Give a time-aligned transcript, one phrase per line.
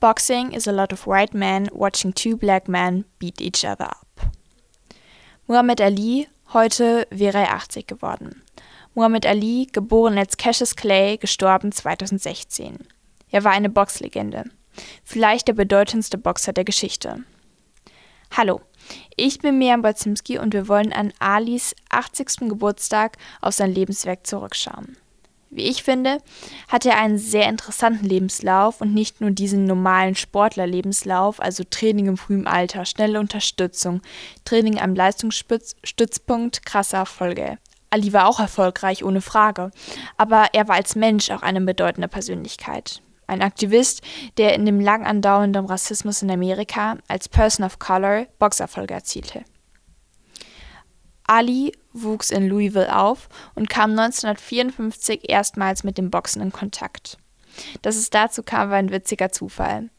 [0.00, 4.32] Boxing is a lot of white men watching two black men beat each other up.
[5.46, 8.42] Muhammad Ali, heute wäre er 80 geworden.
[8.94, 12.78] Muhammad Ali, geboren als Cassius Clay, gestorben 2016.
[13.30, 14.44] Er war eine Boxlegende.
[15.04, 17.22] Vielleicht der bedeutendste Boxer der Geschichte.
[18.34, 18.62] Hallo,
[19.16, 22.48] ich bin Miriam Bolzimski und wir wollen an Alis 80.
[22.48, 24.96] Geburtstag auf sein Lebenswerk zurückschauen.
[25.52, 26.18] Wie ich finde,
[26.68, 32.16] hat er einen sehr interessanten Lebenslauf und nicht nur diesen normalen Sportlerlebenslauf, also Training im
[32.16, 34.00] frühen Alter, schnelle Unterstützung,
[34.44, 37.58] Training am Leistungsstützpunkt, krasse Erfolge.
[37.90, 39.72] Ali war auch erfolgreich, ohne Frage,
[40.16, 43.02] aber er war als Mensch auch eine bedeutende Persönlichkeit.
[43.26, 44.02] Ein Aktivist,
[44.38, 49.44] der in dem lang andauernden Rassismus in Amerika als Person of Color Boxerfolge erzielte.
[51.30, 57.18] Ali wuchs in Louisville auf und kam 1954 erstmals mit dem Boxen in Kontakt.
[57.82, 59.90] Dass es dazu kam, war ein witziger Zufall.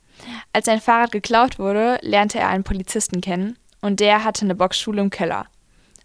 [0.51, 5.01] Als sein Fahrrad geklaut wurde, lernte er einen Polizisten kennen und der hatte eine Boxschule
[5.01, 5.45] im Keller.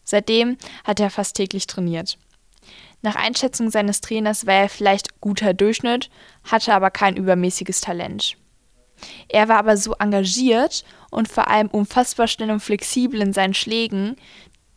[0.04, 2.18] Seitdem hat er fast täglich trainiert.
[3.02, 6.08] Nach Einschätzung seines Trainers war er vielleicht guter Durchschnitt,
[6.44, 8.36] hatte aber kein übermäßiges Talent.
[9.28, 14.16] Er war aber so engagiert und vor allem unfassbar schnell und flexibel in seinen Schlägen,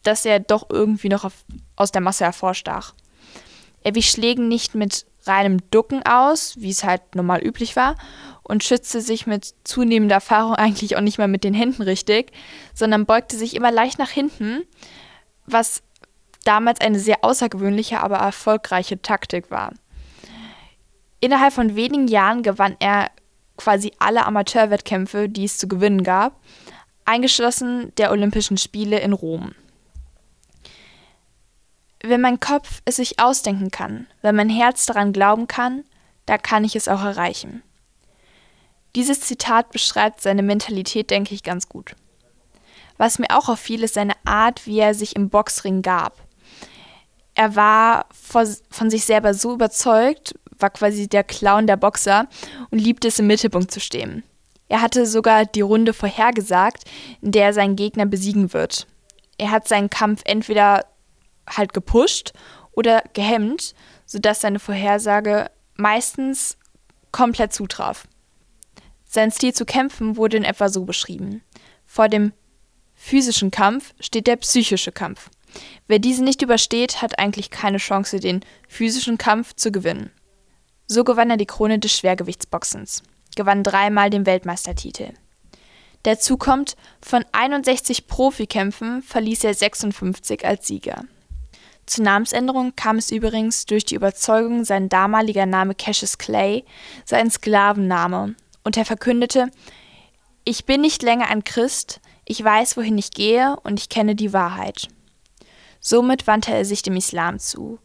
[0.03, 1.33] dass er doch irgendwie noch auf,
[1.75, 2.94] aus der Masse hervorstach.
[3.83, 7.95] Er wich Schlägen nicht mit reinem Ducken aus, wie es halt normal üblich war,
[8.44, 12.31] und schützte sich mit zunehmender Erfahrung eigentlich auch nicht mehr mit den Händen richtig,
[12.73, 14.64] sondern beugte sich immer leicht nach hinten,
[15.45, 15.81] was
[16.45, 19.73] damals eine sehr außergewöhnliche, aber erfolgreiche Taktik war.
[21.19, 23.11] Innerhalb von wenigen Jahren gewann er
[23.58, 26.39] quasi alle Amateurwettkämpfe, die es zu gewinnen gab,
[27.06, 29.53] eingeschlossen der Olympischen Spiele in Rom.
[32.02, 35.83] Wenn mein Kopf es sich ausdenken kann, wenn mein Herz daran glauben kann,
[36.25, 37.61] da kann ich es auch erreichen.
[38.95, 41.95] Dieses Zitat beschreibt seine Mentalität, denke ich, ganz gut.
[42.97, 46.18] Was mir auch auffiel, ist seine Art, wie er sich im Boxring gab.
[47.35, 52.28] Er war von sich selber so überzeugt, war quasi der Clown der Boxer
[52.69, 54.23] und liebte es im Mittelpunkt zu stehen.
[54.68, 56.84] Er hatte sogar die Runde vorhergesagt,
[57.22, 58.88] in der er seinen Gegner besiegen wird.
[59.38, 60.85] Er hat seinen Kampf entweder
[61.49, 62.33] halt gepusht
[62.71, 63.73] oder gehemmt,
[64.05, 66.57] sodass seine Vorhersage meistens
[67.11, 68.07] komplett zutraf.
[69.05, 71.41] Sein Stil zu kämpfen wurde in etwa so beschrieben.
[71.85, 72.31] Vor dem
[72.95, 75.29] physischen Kampf steht der psychische Kampf.
[75.87, 80.11] Wer diesen nicht übersteht, hat eigentlich keine Chance, den physischen Kampf zu gewinnen.
[80.85, 83.03] So gewann er die Krone des Schwergewichtsboxens,
[83.35, 85.13] gewann dreimal den Weltmeistertitel.
[86.03, 91.03] Dazu kommt, von 61 Profikämpfen verließ er 56 als Sieger.
[91.89, 96.63] Zur Namensänderung kam es übrigens durch die Überzeugung, sein damaliger Name Cassius Clay
[97.03, 99.50] sei ein Sklavenname, und er verkündete,
[100.44, 104.33] ich bin nicht länger ein Christ, ich weiß, wohin ich gehe, und ich kenne die
[104.33, 104.89] Wahrheit.
[105.79, 107.79] Somit wandte er sich dem Islam zu,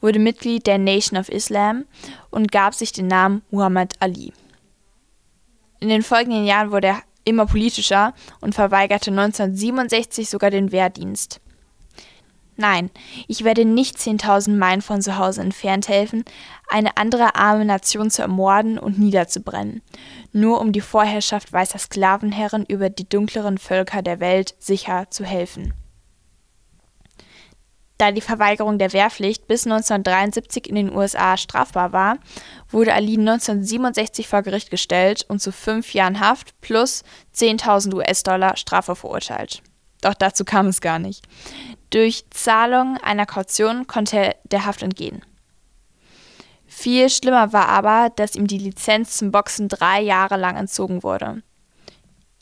[0.00, 1.84] wurde Mitglied der Nation of Islam
[2.30, 4.32] und gab sich den Namen Muhammad Ali.
[5.80, 11.39] In den folgenden Jahren wurde er immer politischer und verweigerte 1967 sogar den Wehrdienst.
[12.60, 12.90] Nein,
[13.26, 16.26] ich werde nicht 10.000 Meilen von zu Hause entfernt helfen,
[16.68, 19.80] eine andere arme Nation zu ermorden und niederzubrennen,
[20.34, 25.72] nur um die Vorherrschaft weißer Sklavenherren über die dunkleren Völker der Welt sicher zu helfen.
[27.96, 32.18] Da die Verweigerung der Wehrpflicht bis 1973 in den USA strafbar war,
[32.68, 37.04] wurde Ali 1967 vor Gericht gestellt und zu fünf Jahren Haft plus
[37.34, 39.62] 10.000 US-Dollar Strafe verurteilt.
[40.02, 41.26] Doch dazu kam es gar nicht.
[41.90, 45.22] Durch Zahlung einer Kaution konnte er der Haft entgehen.
[46.66, 51.42] Viel schlimmer war aber, dass ihm die Lizenz zum Boxen drei Jahre lang entzogen wurde.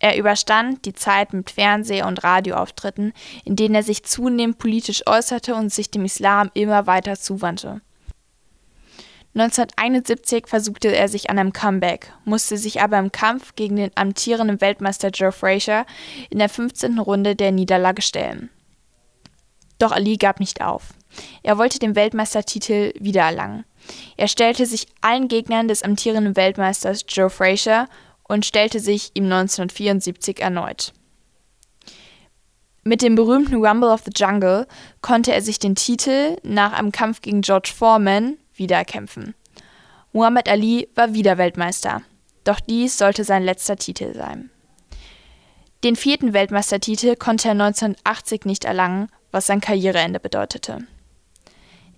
[0.00, 3.12] Er überstand die Zeit mit Fernseh- und Radioauftritten,
[3.44, 7.80] in denen er sich zunehmend politisch äußerte und sich dem Islam immer weiter zuwandte.
[9.34, 14.60] 1971 versuchte er sich an einem Comeback, musste sich aber im Kampf gegen den amtierenden
[14.60, 15.86] Weltmeister Joe Frazier
[16.30, 16.98] in der 15.
[16.98, 18.50] Runde der Niederlage stellen.
[19.78, 20.94] Doch Ali gab nicht auf.
[21.42, 23.64] Er wollte den Weltmeistertitel wiedererlangen.
[24.16, 27.88] Er stellte sich allen Gegnern des amtierenden Weltmeisters Joe Frazier
[28.24, 30.92] und stellte sich ihm 1974 erneut.
[32.84, 34.66] Mit dem berühmten Rumble of the Jungle
[35.02, 39.34] konnte er sich den Titel nach einem Kampf gegen George Foreman wiedererkämpfen.
[40.12, 42.02] Muhammad Ali war wieder Weltmeister,
[42.44, 44.50] doch dies sollte sein letzter Titel sein.
[45.84, 50.86] Den vierten Weltmeistertitel konnte er 1980 nicht erlangen, was sein Karriereende bedeutete.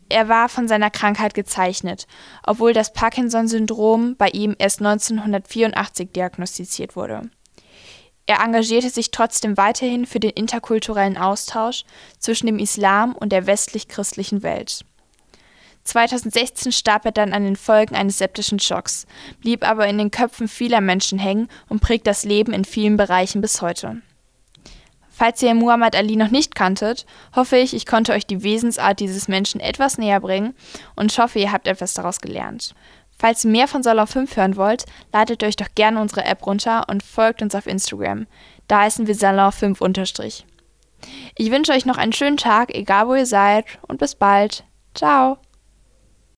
[0.08, 2.06] er war von seiner Krankheit gezeichnet,
[2.44, 7.30] obwohl das Parkinson-Syndrom bei ihm erst 1984 diagnostiziert wurde.
[8.26, 11.84] Er engagierte sich trotzdem weiterhin für den interkulturellen Austausch
[12.18, 14.84] zwischen dem Islam und der westlich-christlichen Welt.
[15.84, 19.06] 2016 starb er dann an den Folgen eines septischen Schocks,
[19.40, 23.40] blieb aber in den Köpfen vieler Menschen hängen und prägt das Leben in vielen Bereichen
[23.40, 24.02] bis heute.
[25.20, 27.04] Falls ihr Muhammad Ali noch nicht kanntet,
[27.36, 30.54] hoffe ich, ich konnte euch die Wesensart dieses Menschen etwas näher bringen
[30.96, 32.74] und hoffe, ihr habt etwas daraus gelernt.
[33.18, 36.86] Falls ihr mehr von Salon 5 hören wollt, ladet euch doch gerne unsere App runter
[36.88, 38.28] und folgt uns auf Instagram.
[38.66, 39.78] Da heißen wir Salon 5
[41.36, 44.64] Ich wünsche euch noch einen schönen Tag, egal wo ihr seid, und bis bald.
[44.94, 45.36] Ciao!